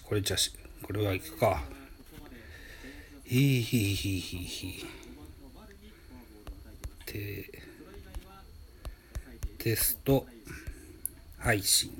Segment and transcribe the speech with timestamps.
[0.00, 0.52] これじゃし、
[0.82, 1.62] これはいくか。
[3.24, 4.86] ひいひいひいひいひ
[7.06, 7.64] テ
[9.58, 10.26] テスト
[11.38, 11.90] 配信。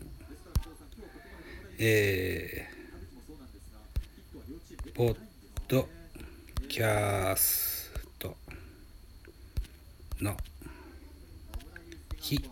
[1.79, 5.17] えー、ポッ
[5.69, 5.89] ド
[6.69, 8.37] キャスト
[10.21, 10.37] の
[12.21, 12.52] 日。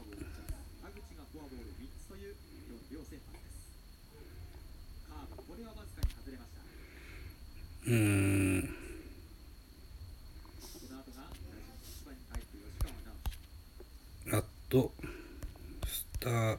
[7.91, 8.69] うん。
[14.33, 14.93] あと
[15.85, 16.59] スター。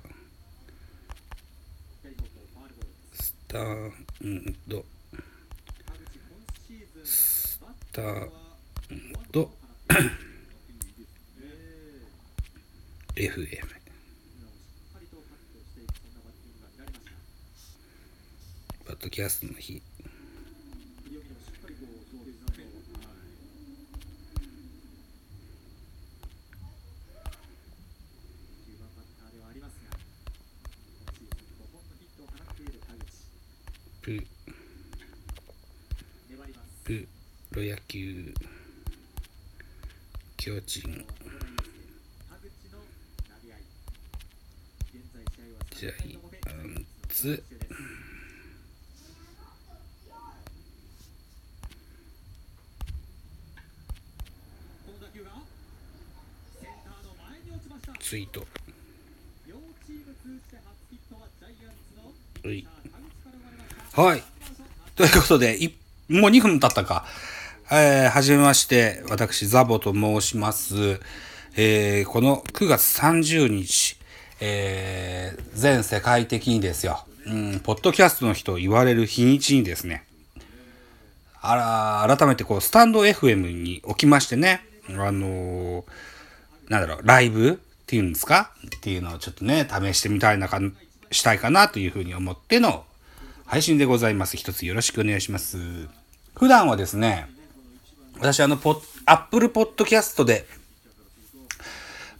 [3.13, 3.91] スター。
[4.23, 4.83] うんと。
[7.05, 7.61] ス
[7.93, 8.29] ター。
[8.89, 9.49] うんと。
[13.15, 13.47] FM
[18.85, 19.81] バッドキャストの日。
[36.99, 37.07] プ
[37.55, 38.33] ロ野球
[40.35, 41.05] 巨人。
[45.79, 47.43] ジャイアンツ
[57.99, 58.45] ツイート。
[63.93, 64.23] はい。
[64.95, 65.73] ということで、い
[66.11, 67.05] もう2分経ったか。
[67.71, 70.99] えー、はじめまして、私、ザボと申します。
[71.55, 73.97] えー、この9月30日、
[74.41, 80.05] えー、全世界的にですよ、うん、ポッドキャストの日と言われる日にちにですね、
[81.41, 85.83] あら、改めてこう、スタンド FM におきましてね、あのー
[86.67, 87.53] なんだろう、ライブっ
[87.85, 88.51] ていうんですか？
[88.65, 90.59] っていうのをちょっとね、試してみたいなか、
[91.11, 92.85] したいかなというふうに思っての
[93.45, 94.37] 配信でございます。
[94.37, 96.00] 一つよろしくお願いします。
[96.41, 97.27] 普段はですね、
[98.17, 100.47] 私あの、ポッ、アップルポッドキャストで、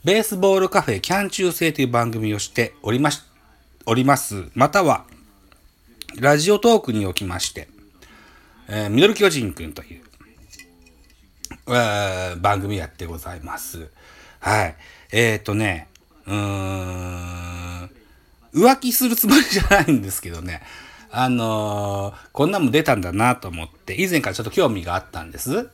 [0.04, 3.20] ベースボールカフェキャン中制という番組をしておりまし、
[3.84, 4.44] おります。
[4.54, 5.06] または、
[6.20, 7.66] ラジオトークにおきまして、
[8.68, 10.02] えーミドル巨人くんという、
[11.66, 13.90] えー番組やってございます。
[14.38, 14.76] はい。
[15.10, 15.88] えっ、ー、とね、
[16.28, 17.90] うーん、
[18.54, 20.62] 浮気するつもりじゃないんですけどね、
[21.14, 25.68] あのーこんなんも出たんだなと思って、以前からちょっと興味があったんです。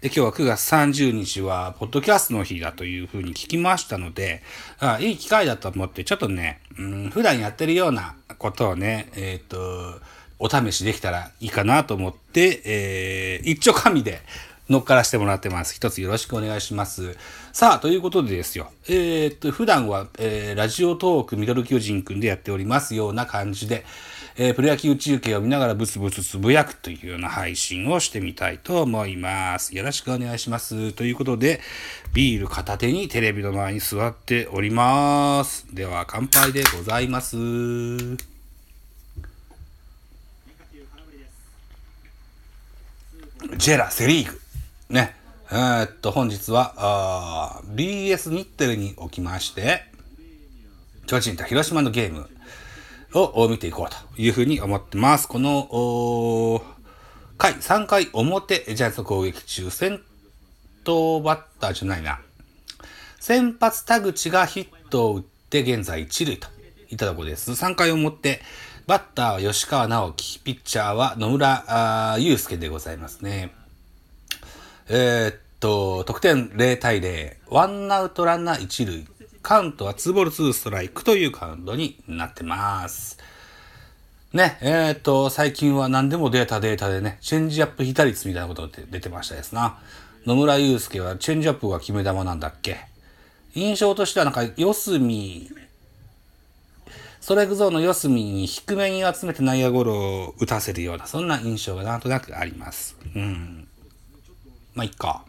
[0.00, 4.42] で、今日は9月30日は、ポッドキャストの日だというふうに聞きましたので、
[4.80, 10.00] あいい機会だと思って、ちょっとね、うん、普段やってるようなことをね、えっ、と、
[10.40, 14.22] お試しできたらいいかなと思って、えー、一丁紙で
[14.70, 15.74] 乗っからしてもらってます。
[15.74, 17.16] 一つよろしくお願いします。
[17.52, 18.72] さあ、ということでですよ。
[18.88, 23.84] えーっと、普段は、えーラジオトークミドル巨人くんでやっておりますような感じで、
[24.42, 29.76] えープロ野球中継を見ながらブツブツつぶやくというような配信をしてみたいと思います。
[29.76, 30.94] よろしくお願いします。
[30.94, 31.60] ということで、
[32.14, 35.66] ビール片手にテレビの前に座っております。
[35.74, 37.36] では、乾杯でございます。
[37.36, 44.40] ジェラ、セリーグ。
[44.88, 45.16] ね。
[45.50, 49.82] えーっと、本日は、BS 日テレにおきまして、
[51.06, 52.30] 巨人と広島のゲーム
[53.12, 55.26] を見ていこうというふうに思ってます。
[55.26, 56.62] この、
[57.38, 60.02] 回、3回表、ジャイアンツの攻撃中、先
[60.84, 62.20] 頭バッターじゃないな。
[63.18, 66.48] 先発田口がヒットを打って現在一塁と
[66.90, 67.50] いったところです。
[67.52, 68.42] 3回表、
[68.86, 73.52] バッターは吉川直樹、ピッチャーは野村祐介でございますね。
[74.88, 79.06] えーっと、得点0対0、ワンアウトランナー1塁、
[79.42, 83.18] カウントは2ボール2ストライクというカウントになってます。
[84.32, 89.78] ね、えーっと、最近は何でもデータデータでね、チェンジアップ被打率みたいなことって出てましたですな。
[90.24, 92.78] 野村祐介はチェンジアップが決め球なんだっけ
[93.54, 95.50] 印象としてはなんか、四隅、
[97.20, 102.96] ストライクゾーンの四隅に低めに集めて内野ゴロを打たせるような、そんな印象がなんとなくあります。
[103.16, 103.68] うん。
[104.74, 105.24] まあ、いっか。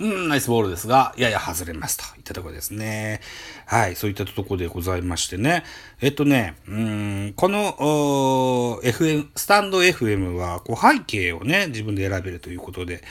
[0.00, 3.20] うん、ナイスボールですが、やや外れますといったところですね。
[3.66, 5.62] はい、そういったところでございましてね。
[6.00, 13.04] えっとね、うん、この、FM、スタンド FM は、こう、背景をね、自分で選べるということで、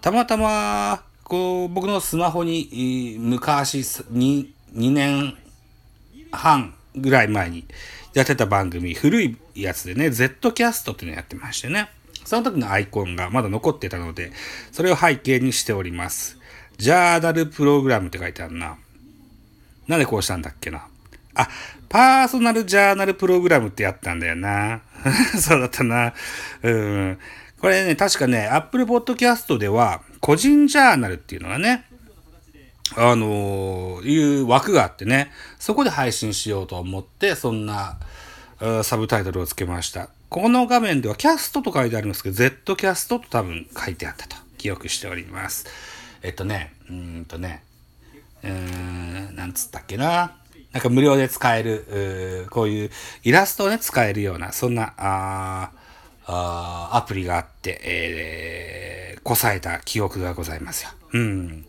[0.00, 5.36] たまたま、こう、僕のスマホに、昔、2、2年
[6.32, 7.66] 半ぐらい前に
[8.14, 11.90] やってた番組、古いやつでね、Z キャストっていうのやってましてね。
[12.24, 14.32] その時のアイコンがまだ残ってたので、
[14.72, 16.38] それを背景にしております。
[16.78, 18.76] ジャーナルプログラムって書いてあるな。
[19.86, 20.86] なんでこうしたんだっけな。
[21.34, 21.48] あ、
[21.88, 24.82] パーソナルジャーナルプログラムってやったんだよな。
[25.38, 26.14] そうだったな。
[26.62, 27.18] うん。
[27.60, 31.84] これね、確かね、Apple Podcast では、個人ジャーナルっていうのがね、
[32.96, 37.98] あのー、いう枠があってね、そこで配信しようと思って、そんな、
[38.82, 40.08] サブタイトルをつけました。
[40.34, 45.64] この画面ではキャストと書いてあるんですけど、Z キャストと多分書いてあったと記憶しております。
[46.24, 47.62] えっとね、うんとね、
[48.42, 50.34] うーん、なんつったっけな。
[50.72, 52.90] なんか無料で使える、こういう
[53.22, 55.70] イラストをね、使えるような、そんな、あ
[56.26, 60.90] あアプリがあって、えー、こさえた記憶がございますよ。
[61.12, 61.64] うん。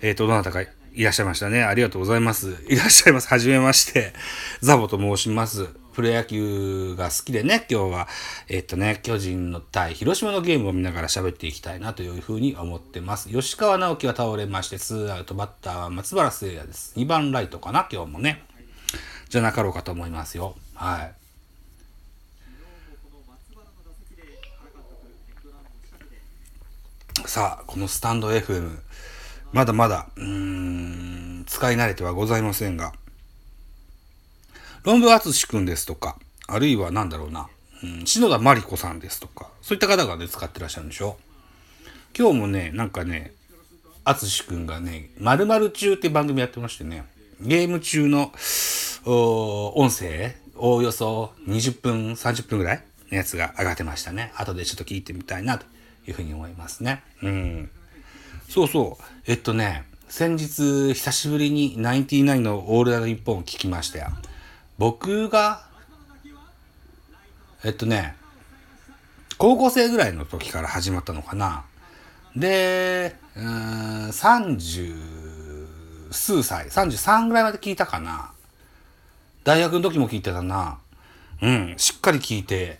[0.00, 0.68] えっ、ー、と、どなたかい
[1.04, 1.62] らっしゃいましたね。
[1.62, 2.64] ありがとうございます。
[2.66, 3.28] いらっしゃいます。
[3.28, 4.14] はじめまして。
[4.62, 5.68] ザボと申します。
[5.96, 8.08] プロ野球が好きでね、今日は、
[8.50, 13.30] えっとね、巨人の対広島のゲームを見ながら喋っていきたいなというふうに思ってます。
[13.30, 16.92] 吉川直樹は倒れまして、ツーアウト、バッターは松原聖也です。
[16.98, 18.44] 2番ライトかな、今日もね。
[19.30, 20.54] じゃなかろうかと思いますよ。
[20.74, 21.14] はい。
[27.24, 28.80] さあ、このスタンド FM、
[29.54, 30.24] まだまだ、うー
[31.40, 32.92] ん、使い慣れてはございませんが、
[34.86, 36.16] 論文淳くんですとか、
[36.46, 37.48] あるいは何だろうな、
[37.82, 41.16] うん、篠田真理子さんですとか、そういった方がね、使ってらっしゃるんでしょ
[42.16, 43.32] 今日もね、なんかね、
[44.04, 47.04] 淳くんがね、〇〇中って番組やってましてね、
[47.40, 48.32] ゲーム中の
[49.74, 54.30] 音声、おおよそ20分、30分ぐらいのやつが上がってましたね。
[54.36, 55.66] 後でちょっと聞いてみたいなと
[56.06, 57.02] いうふうに思いますね。
[57.24, 57.70] うん。
[58.48, 59.04] そうそう。
[59.26, 64.10] えっとね、先日久しぶりにナインティナインのオールナイトニッポンを聞きましたよ。
[64.78, 65.62] 僕が、
[67.64, 68.16] えっとね、
[69.38, 71.64] 高校生ぐらいの時から始まったのかな。
[72.34, 74.96] で、うん、30
[76.10, 78.32] 数歳、33ぐらいまで聞いたかな。
[79.44, 80.78] 大学の時も聞いてたな。
[81.42, 82.78] うん、しっかり聞いて、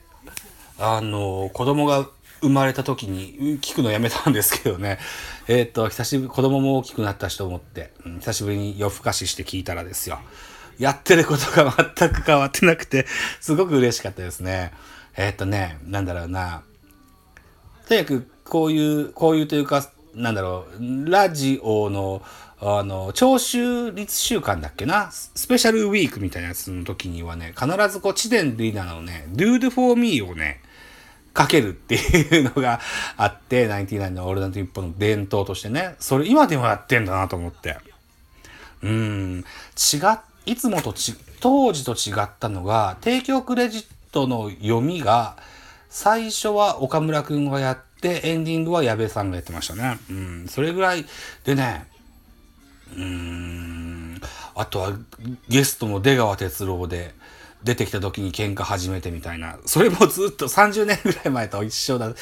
[0.78, 2.08] あの、子供が
[2.40, 4.98] 生まれた時に聞くのやめたんですけどね。
[5.48, 10.20] えっ、と、久しぶり、子供も大きくなったしと思って、うん、久しぶりに夜更かしして聞いたらですよ。
[10.78, 13.06] やってることが全く変わってなくて、
[13.40, 14.72] すごく嬉しかったですね。
[15.16, 16.62] えー、っとね、なんだろうな。
[17.88, 22.22] とにかく、こういう、こういうというか、なんだろう、ラジオの、
[22.60, 30.60] あの、聴取率週間だっけな、スペシャルウィークみたいなやつの時にはね、必ずこう、チデンリーナのね、Do it for me をね、
[31.36, 32.80] かけるっていうのが
[33.18, 37.76] あって、ナインティナインのオールナイト日本の伝統としてね、それ今でもやってんだなと思って。
[38.82, 39.44] うん、
[39.76, 45.36] 違っいつもとち、当時と違ったのが、提供クレジットの読みが、
[45.90, 49.98] 最初は岡村くんがやって、エンディングは矢部さんがやってましたね。
[50.08, 51.04] うん、それぐらい
[51.44, 51.86] でね、
[52.94, 54.20] うーん、
[54.54, 54.92] あとは
[55.48, 57.14] ゲストも出川哲朗で、
[57.64, 59.58] 出てきた時に喧嘩始めてみたいな。
[59.66, 62.16] それもずっと30年ぐらい前と一緒だ、だっ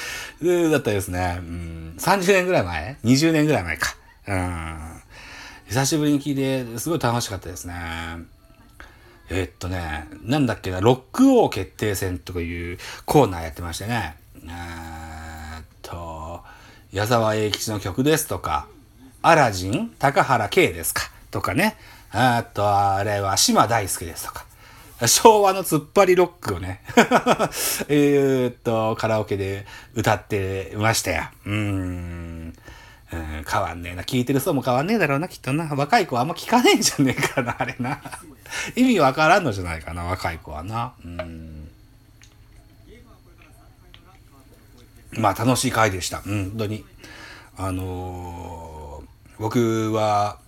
[0.80, 1.36] たですね。
[1.40, 3.94] うん、30年ぐらい前 ?20 年ぐらい前か。
[4.26, 5.02] うん。
[5.68, 7.74] 久しぶりに聞いて、すごい楽しかったですね。
[9.30, 14.16] え、っとね、なんだっけな、ロック王決定戦とかいうコーナーやってましてね。
[14.44, 16.42] え、っと、
[16.92, 18.66] 矢沢永吉の曲ですとか、
[19.22, 21.76] アラジン高原圭ですかとかね。
[22.12, 24.44] あと、あれは島大輔ですとか。
[25.06, 26.80] 昭和の突っ張りロックをね
[27.88, 31.24] えっと、カラオケで歌ってましたよ。
[31.46, 32.54] うん。
[33.14, 34.02] うん、変わんねえな。
[34.02, 35.64] 聞いてる人も変わんねえだろうな、きっとな。
[35.66, 38.00] 若い子はあんま聞かねえんじゃねえかな、 あれな。
[38.76, 40.94] 意味わからんのじゃないかな、若い子はな。
[41.04, 41.70] うん。
[45.12, 46.22] まあ、楽しい回でした。
[46.26, 46.84] うん、本当に。
[47.56, 49.06] あのー、
[49.38, 50.38] 僕は、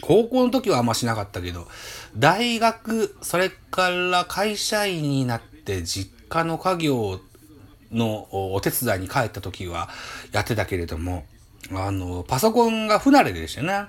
[0.00, 1.68] 高校の時はあんましなかったけど、
[2.16, 7.20] 大学、それから会社員になって実家の家業
[7.92, 9.88] のお手伝いに帰った時は
[10.32, 11.24] やってたけれども、
[11.70, 13.86] あの、パソコンが不慣れでしたね。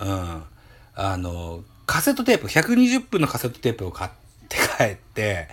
[0.00, 0.42] うん。
[0.94, 4.10] あの、カセットテープ、120分のカセットテープを買っ
[4.48, 5.48] て帰って、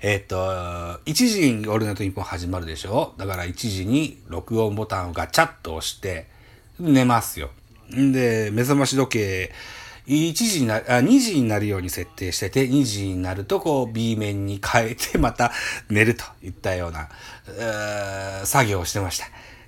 [0.00, 3.14] えっ、と、1時にオールナイトニッポン始まるでしょ？
[3.16, 6.26] だから1時に録音ボタンをガチャッと押して、
[6.78, 7.50] 寝ますよ。
[7.94, 9.52] んで、目覚まし時計、
[10.06, 15.50] 1時にな、あ、2時になるように設定してて、2時になるとこう B 面に変えてまた
[15.88, 17.08] 寝るといったような、
[18.42, 19.26] う作業をしてました。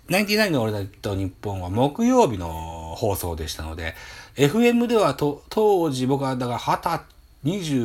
[0.08, 3.94] ナインティナインの俺と日本は木曜日の放送でしたので、
[4.36, 7.04] FM ではと当時僕はだから
[7.44, 7.76] 二十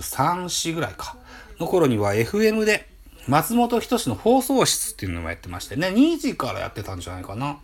[0.00, 1.16] 23、4ぐらいか、
[1.60, 2.88] の頃には FM で
[3.28, 7.58] 松本人志の放送室っていうのもやってましてね、2時からやってたんじゃないかな。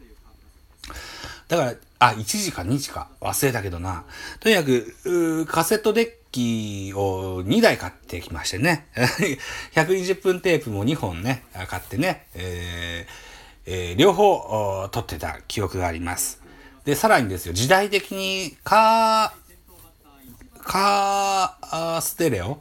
[1.49, 4.05] だから、あ、1時か2時か忘れたけどな。
[4.39, 8.87] とにかく、カセットデッキを2台買ってきましてね。
[9.75, 13.34] 120分テープも2本ね、買ってね、えー
[13.67, 16.43] えー、両方撮ってた記憶があります。
[16.85, 22.59] で、さらにですよ、時代的にカー、カーステレオ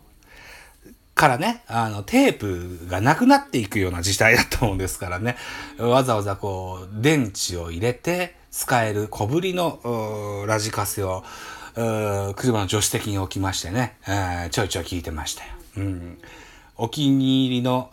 [1.16, 5.38] からね、あの、テープがなくなっていくような時代だと思うんですからね、
[5.78, 11.24] わざわざこう、電池を入れて使える小ぶりのラジカセを、
[11.76, 15.50] 車の助手席に置きましてね、えー、ちょいちょい聞いてましたよ。
[15.78, 16.18] うん。
[16.78, 17.90] お気に入りの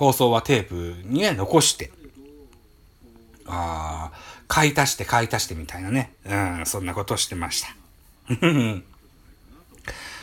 [0.00, 1.90] 放送はテープにね、残して、
[3.46, 7.68] ああ買い足して買い足してみたいなね、うん、そんなことをしてました。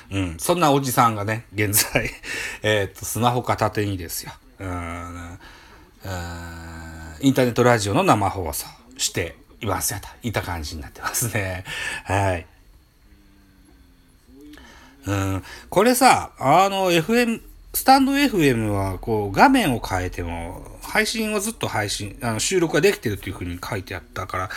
[0.09, 2.09] うん、そんなおじさんがね、現在、
[2.63, 5.39] えっと、スマホ片手にですよ、うん、
[7.19, 8.65] インターネットラジオの生放送
[8.97, 11.65] していますよといた感じになってますね。
[12.03, 12.47] はい。
[15.05, 17.41] うん、これさ、あの、FM、
[17.77, 24.49] スタンド FM は、こう、画面を変えても、配信をずっと配信、あの、収録ができてるっていう風に書いてあったから、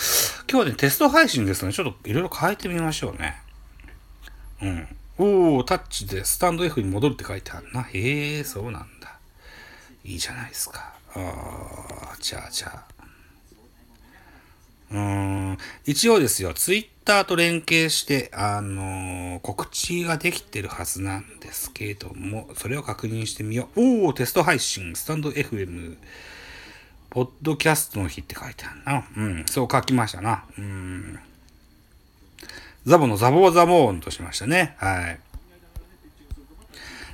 [0.50, 3.36] 今日はね、テスト配信ですので、ちょっといろいろ変えてみましょうね。
[4.62, 4.96] うん。
[5.18, 7.82] おータッチでスタンド F に戻るって書いてあるな。
[7.82, 9.18] へえ、そうなんだ。
[10.02, 10.94] いいじゃないですか。
[11.14, 12.89] あー、じゃあじゃあ。
[14.92, 24.04] うん、一応ですよ、ツイッターと連携して、あのー、告知ができてるはずなんですけれども、それを確認してみよう。
[24.04, 25.96] おおテスト配信、スタンド FM、
[27.08, 29.06] ポッドキャストの日って書いてあるな。
[29.16, 30.44] うん、そう書きましたな。
[30.58, 31.20] うん。
[32.84, 34.74] ザボのザボーザボーンとしましたね。
[34.78, 35.20] はい。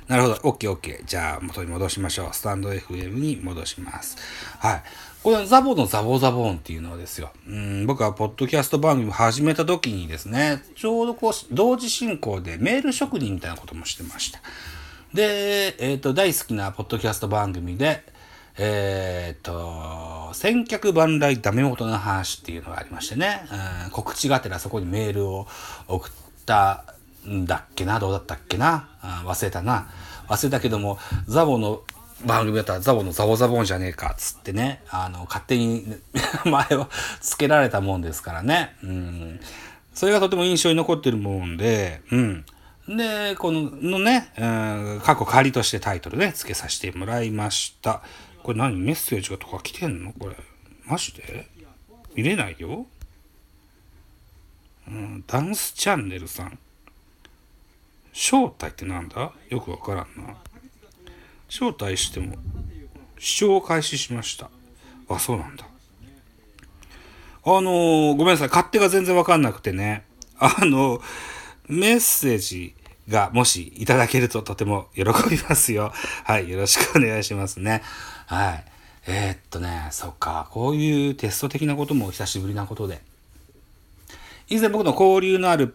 [0.07, 0.35] なるほど。
[0.35, 1.05] OK、OK。
[1.05, 2.29] じゃあ、元に戻しましょう。
[2.31, 4.17] スタンド FM に戻します。
[4.59, 4.83] はい。
[5.27, 7.31] これ、ザボのザボザボーンっていうのはですよ。
[7.49, 14.39] うん、僕はポッドキャスト番組を始めた時にですね、ちょうどこう、同時進行でメール職人みたいなこともしてました。
[15.13, 18.05] で、えっ、ー、と、大好きなポッドキャスト番組で、
[18.57, 23.41] えっ、ー、と、千客万来ダメ元の話っていうのがありましてね、
[23.85, 25.45] うん、告知がてらそこにメールを
[25.89, 26.11] 送っ
[26.45, 26.85] た
[27.27, 28.87] んだっけな、どうだったっけな、
[29.25, 29.89] 忘れたな。
[30.29, 31.81] 忘れたけども、ザボの
[32.25, 35.85] 番組だったらザボのザボザボンじゃねえかっつってね、あの、勝手に
[36.45, 36.89] 前を
[37.21, 38.75] 付けられたもんですからね。
[38.83, 39.39] うん。
[39.93, 42.45] それがとても印象に残ってるもんで、うん。
[42.87, 44.45] で、こののね、う
[44.97, 48.01] ん、過去仮としてタイトルね、付けさせてもらいました。
[48.43, 48.79] これ何？
[48.79, 50.13] メッセージがとか来てんの？
[50.13, 50.35] これ。
[50.85, 51.47] マジで？
[52.15, 52.87] 見れないよ。
[54.87, 56.57] うん、ダンスチャンネルさん。
[58.13, 59.33] 正体ってなんだ？
[59.49, 60.35] よくわからんな。
[61.49, 62.35] 招待しても
[63.19, 64.49] 視聴を開始しました。
[65.09, 65.65] あ、そうなんだ。
[67.43, 68.47] あのー、ごめんなさい。
[68.49, 70.03] 勝手が全然わかんなくてね。
[70.37, 71.01] あの、
[71.67, 72.75] メッセージ
[73.09, 75.93] がもしいただけるととても喜びますよ。
[76.25, 76.49] はい。
[76.49, 77.81] よろしくお願いしますね。
[78.25, 78.65] はい。
[79.07, 83.01] えー、っとね、そっか、こういうテスト的なことも久しぶりなことで。
[84.49, 85.73] 以前僕の交流のある、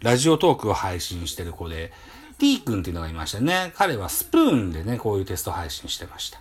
[0.00, 1.92] ラジオトークを配信してる子で、
[2.38, 3.72] T 君っていうのがいましたね。
[3.76, 6.40] 彼はスプーンでね、こういうテスト配信してました。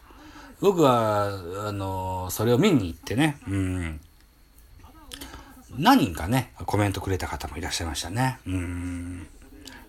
[0.61, 1.27] 僕は、
[1.67, 4.01] あの、それを見に行ってね、うん。
[5.77, 8.39] 何人かね、コメントくれた方もいらっしゃいましたね。
[8.47, 9.27] うん。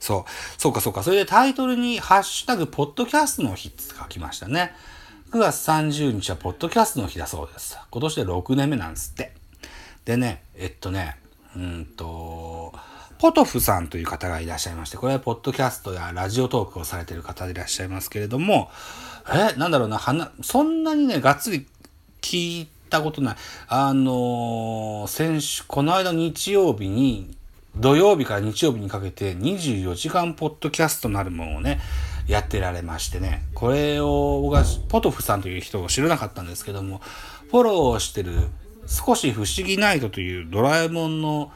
[0.00, 0.60] そう。
[0.60, 1.02] そうかそうか。
[1.02, 4.74] それでタイトルに、ハッシュタグ、ポッドキャストの日って書きましたね。
[5.32, 7.78] 9月30日はポッドキャストの日だそうです。
[7.90, 9.32] 今年で6年目なんですって。
[10.04, 11.16] でね、えっとね、
[11.56, 12.72] うんと、
[13.18, 18.70] ポトフさんという方がいらっしゃいまして、これはポッドキャストやラジオトークをされてる方でいらっしゃいますけれども、
[19.32, 21.66] え、なんだろうな、は、そんなにね、がっつり
[22.20, 23.36] 聞いたことない。
[23.68, 27.36] あのー、先週、この間日曜日に、
[27.76, 31.80] 土曜日から日曜日にかけて24時間ポッドキャストなるものをね、
[32.26, 37.00] やってられましてね、これを僕はポトフさんという人を知らなかったんですけども、
[37.50, 38.48] フォローしてる
[38.86, 41.52] 少し不思議ナイトというドラえもんの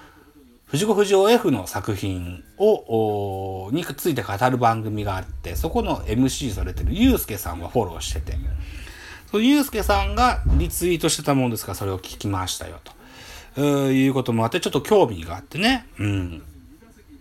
[0.70, 8.38] 藤子不二雄 F の作品を、について語る番組があって、そこの MC されてるゆうすけさんはフォローしてて、
[9.32, 13.90] そのゆうすけさんがリツイートしてたもんですから、それを聞きましたよと。
[13.90, 15.88] いうこともあって、ちょっと興味があってね。
[15.98, 16.42] うん。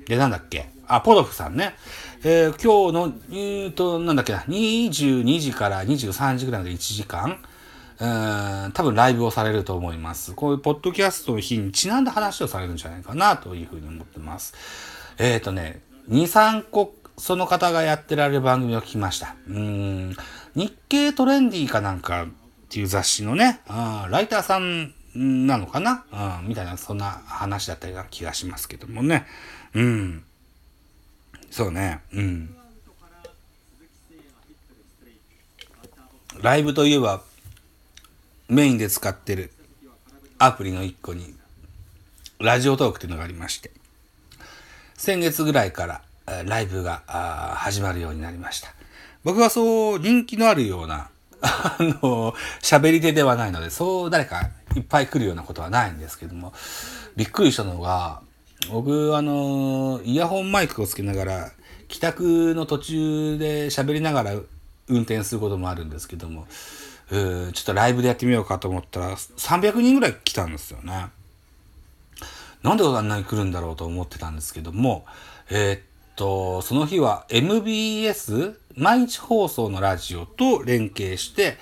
[0.06, 0.70] で、なんだっけ？
[0.88, 1.74] あ、ポドフさんね。
[2.24, 7.40] えー、今日の、えーと、なんだっけな、22時から23時ぐらいまで1時間、
[8.02, 10.34] うん、多分ライブをされると思います。
[10.34, 14.54] こういうポッドキャストの日にちなんだ話をされるんじゃないかなというふうに思ってます。
[15.18, 19.36] えっ、ー、とね、2、3個その方がやってられる番組を聞きました。
[19.48, 20.16] うん、
[20.56, 22.28] 日経トレンディーかなんかっ
[22.70, 26.06] ていう雑誌のね、あライターさんなのかな、
[26.42, 29.26] うん、みたいな、そんな話だったような気がしますけどもね。
[29.74, 30.24] うん。
[31.52, 32.00] そうね。
[32.14, 32.56] うん。
[36.42, 37.22] ライブといえば、
[38.50, 39.52] メインで使ってる
[40.40, 41.36] アプリの一個に、
[42.40, 43.70] ラジオトークっていうのがありまして、
[44.96, 46.02] 先月ぐらいから
[46.46, 47.04] ライブが
[47.58, 48.74] 始まるようになりました。
[49.24, 51.10] 僕はそう人気のあるような、
[51.42, 56.52] あの、喋り手ではないので、そう誰かいっぱい来るようなことはないんですけども、
[57.16, 58.22] びっくりしたのが、
[58.72, 61.52] 僕、あの、イヤホンマイクをつけながら、
[61.88, 64.32] 帰宅の途中で喋りながら
[64.88, 66.48] 運転することもあるんですけども、
[67.10, 71.08] ちょっとライブでやってみようかと思ったら、300人ぐらい来たんですよね。
[72.64, 75.06] なんであんなに来るんだろうと思ってたんですけども、
[75.50, 75.82] えー、っ
[76.16, 81.58] と、その日は MBS 毎日放送のラジオと連携して、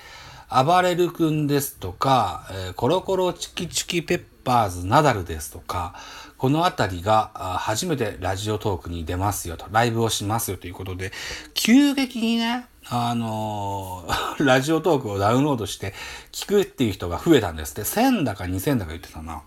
[0.50, 5.94] 暴れる君ですとか、えー、コロコロチキチキペッパーズナダルですとか、
[6.36, 11.12] このあたりが初めてラジオトークに出ますよと、ライブをしますよということで、
[11.54, 15.94] 急激にね、あのー、 ラジオトークをダウンロードして
[16.32, 17.82] 聞くっていう人が増えたんですって。
[17.82, 19.42] 1000だか2000だか言ってたな。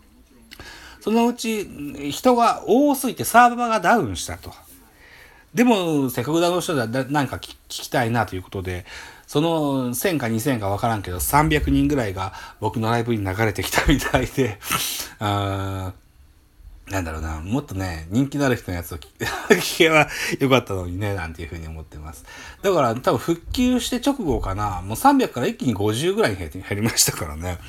[1.00, 1.68] そのうち
[2.12, 4.54] 人が多すぎてサーバーがダウンしたと。
[5.54, 8.86] でも、せっかくダウンしたら何か聞きたいなということで、
[9.28, 14.60] その1000か2000かわからんけど、300人ぐらいが僕のライブに流れてきたみたいで、
[15.20, 15.94] あ
[16.92, 18.98] なんだろうな、もっとね、人気のある人のやつを
[19.50, 22.26] 聞けばよかったのにね、なんていうふうに思ってます。
[22.62, 27.60] だから多分復旧して直後かな、もう300から一気に50ぐらいに減りましたからね。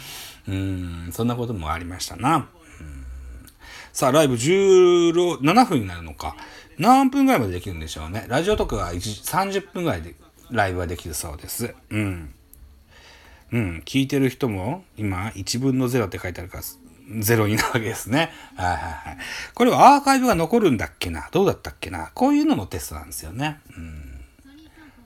[0.48, 2.48] うん、そんなこともありましたな。
[3.92, 6.34] さあ、ライブ17分になるのか。
[6.78, 8.24] 何分ぐらいまでできるんでしょうね。
[8.26, 10.14] ラジオとかが30分ぐらいで
[10.50, 11.74] ライブはできるそうです。
[11.90, 12.34] うん。
[13.52, 13.82] うん。
[13.84, 16.62] 聞いてる人も今1分の0って書いてあるから
[17.08, 18.30] 0になるわけですね。
[18.56, 19.18] はいはいはい。
[19.54, 21.28] これはアーカイブが残るんだっけな？
[21.32, 22.10] どうだったっけな？
[22.14, 23.60] こういうののテストなんですよね。
[23.76, 24.20] うん。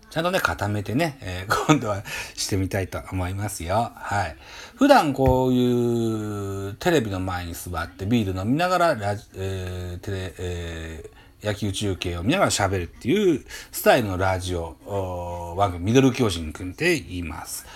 [0.09, 2.03] ちゃんとね、固めてね、えー、 今度は
[2.35, 3.93] してみたいと思いますよ。
[3.95, 4.37] はい。
[4.77, 17.67] 普段こういうテレビの前に座ってビール飲みながらラジ、えー、テレ、えー野球中継を見ながら喋るっていうスタイルのラジオ番組、ミドル巨人くんって言います。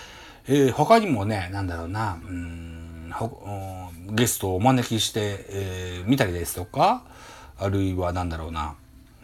[0.47, 3.11] えー、他にもね、なんだろうな、うん
[4.07, 7.03] ゲストをお招きして、えー、見たりですとか、
[7.57, 8.75] あるいはなんだろうな、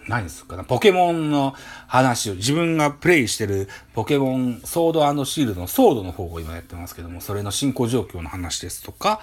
[0.07, 1.53] 何ですかね、ポケモンの
[1.87, 9.19] 話を、自分がプレイしてるポケモンソードシールドのソードの方を今やってますけども、それの進行状況の話ですとか、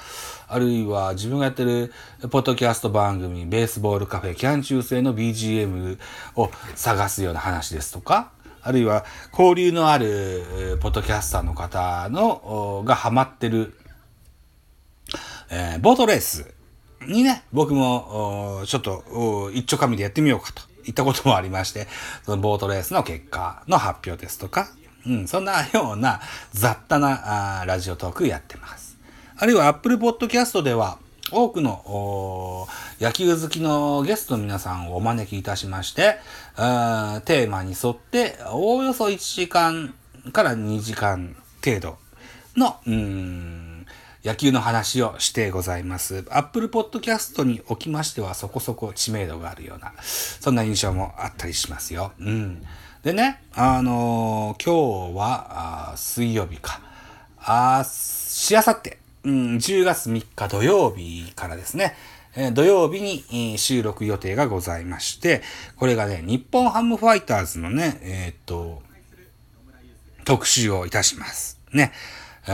[0.47, 1.93] あるいは自分がやってる
[2.31, 5.99] ポッドキャスト番組、ベースボールカフェ、キャン中制の BGM
[6.37, 13.75] を探すような話ですとか、あるいは交流のあるポッドキャスターの方の、がハマってる、
[15.55, 16.53] えー、ボートレース
[17.07, 20.63] にね、僕も、ちょっと、一丁紙でやってみようかと。
[20.85, 21.87] 言ったこともありまして、
[22.25, 24.69] そのボートレースの結果の発表ですとか、
[25.07, 26.21] うん、そんなような
[26.53, 28.99] 雑多なあラジオトークやってます。
[29.37, 30.99] あるいは Apple Podcast では
[31.33, 32.69] 多くの
[33.01, 36.19] 野球好きのゲストの皆さんをお招きいたしまして、
[36.57, 39.95] テーマに沿っておおよそ1時間
[40.33, 41.97] から2時間程度
[42.57, 43.74] の、うん
[44.25, 46.25] 野球の話をしてございます。
[46.31, 52.13] Apple Podcast におきましてはそこそこ知名度があるような、そんな印象もあったりしますよ。
[52.19, 52.63] うん。
[53.03, 56.81] でね、あのー、今日は、水曜日か。
[57.39, 61.95] あしあさって、うん、10月3日土曜日からですね、
[62.35, 65.43] えー、土曜日に収録予定がございまして、
[65.77, 68.81] これがね、日本ハムファイターズのね、えー、っと、
[70.25, 71.61] 特集をいたします。
[71.75, 71.93] ね。
[72.49, 72.51] え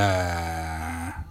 [1.26, 1.29] ー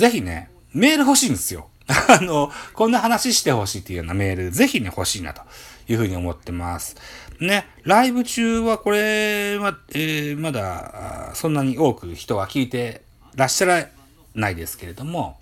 [0.00, 1.68] ぜひね、メール欲しいんですよ。
[1.86, 5.42] あの、こんな話してほしいっていうようなメール、ぜひね、欲しいなと
[5.88, 6.96] いうふうに思ってます。
[7.38, 13.02] ね、ライブ中はこれは、えー、まだ、そんなに多く人は聞いて
[13.34, 13.88] らっしゃら
[14.34, 15.38] ないですけれども、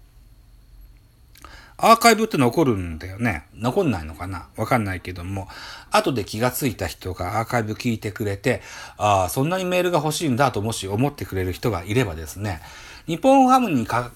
[1.76, 3.44] アーカイブって残るんだよね。
[3.54, 4.48] 残んないのかな？
[4.56, 5.46] わかんないけども、
[5.92, 8.62] 後で気がついた人がアーカイブ聞いてくれて、
[8.96, 12.60] ああ、そんなにメールが欲しいんだともし思ってくれる人がいればですね、
[13.06, 14.10] 日本ハムにか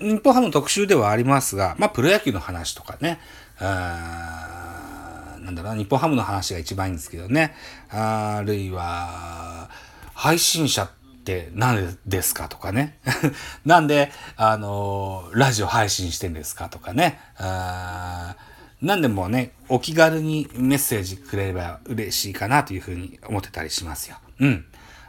[0.00, 3.18] 日本ハムの特集ではありますが、まあ、プロ野球の話とかね、
[3.58, 7.54] あなんだろう、日本ハムの話が一番いいんですけどね、
[7.88, 9.70] あるいは、
[10.12, 10.90] 配信者っ
[11.24, 12.98] て何でですかとかね。
[13.64, 17.20] なんで、あのー、ラジオ配信してんですかとかね。
[17.36, 18.36] あ
[18.82, 24.16] 何でもね、お気軽にメッセージくれれば嬉しいかなというふうに思ってたりしますよ。
[24.40, 24.64] うん。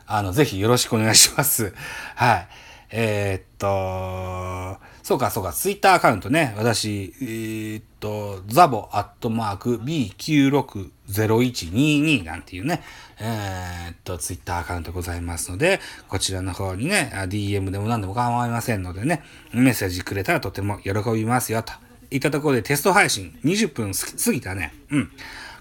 [0.06, 1.74] あの、ぜひよろしくお願いします。
[2.16, 2.48] はい。
[2.90, 12.82] えー、っと、そうかそうか、ツイッターアカウントね、私、えー、っと、ザボアットマーク B960122 なんていうね、
[13.20, 19.24] えー、っと、ツイッターアカウントございますので、こちらの方にね、DM でも何でも構いませんのでね、
[19.54, 21.74] メッセージくれたらとても喜びますよ、と
[22.12, 24.74] いったところでテスト配信20分過ぎたね。
[24.92, 25.12] うん。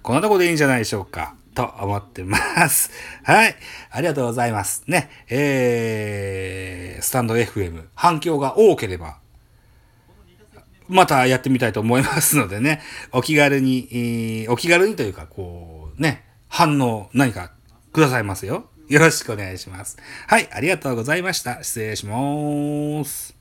[0.02, 1.34] こんなとこでいいんじゃないでしょうか。
[1.56, 2.38] と思ってま
[2.68, 2.90] す。
[3.24, 3.56] はい。
[3.90, 4.84] ありがとうございます。
[4.86, 5.10] ね。
[5.28, 9.18] えー、スタンド FM、反響が多ければ、
[10.86, 17.50] またやってみたいと思いますのでね、お気軽に、えー、お気軽にというか、こう、ね、反応何か
[17.92, 18.68] くださいますよ。
[18.88, 19.96] よろしくお願いします。
[20.28, 21.64] はい、ありがとうございました。
[21.64, 23.35] 失礼します。